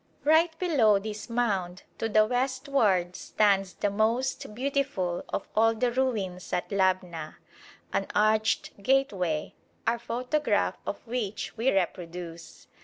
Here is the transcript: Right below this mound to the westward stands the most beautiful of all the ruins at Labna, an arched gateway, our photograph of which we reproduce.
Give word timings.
Right 0.23 0.57
below 0.57 0.97
this 0.97 1.29
mound 1.29 1.83
to 1.99 2.09
the 2.09 2.25
westward 2.25 3.15
stands 3.15 3.75
the 3.75 3.91
most 3.91 4.55
beautiful 4.55 5.23
of 5.29 5.47
all 5.55 5.75
the 5.75 5.91
ruins 5.91 6.51
at 6.51 6.69
Labna, 6.71 7.35
an 7.93 8.07
arched 8.15 8.81
gateway, 8.81 9.53
our 9.85 9.99
photograph 9.99 10.79
of 10.87 11.05
which 11.05 11.55
we 11.55 11.71
reproduce. 11.71 12.65